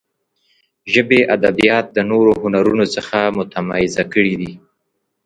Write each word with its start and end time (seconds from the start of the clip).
ژبې 0.93 1.19
ادبیات 1.35 1.85
د 1.93 1.97
نورو 2.11 2.31
هنرونو 2.41 2.85
څخه 2.95 3.17
متمایزه 3.37 4.03
کړي 4.13 4.35
دي. 4.41 4.53